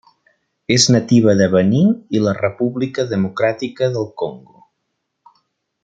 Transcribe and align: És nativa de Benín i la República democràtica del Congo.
És 0.75 0.85
nativa 0.93 1.35
de 1.41 1.47
Benín 1.55 1.91
i 2.19 2.21
la 2.29 2.33
República 2.39 3.07
democràtica 3.13 3.91
del 3.99 4.09
Congo. 4.23 4.63